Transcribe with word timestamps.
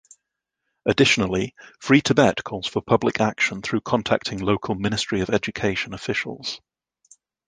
Additionally, 0.87 1.53
Free 1.79 2.01
Tibet 2.01 2.43
calls 2.43 2.65
for 2.65 2.81
public 2.81 3.21
action 3.21 3.61
through 3.61 3.81
contacting 3.81 4.39
local 4.39 4.73
Ministry 4.73 5.21
of 5.21 5.29
Education 5.29 5.93
officials. 5.93 6.59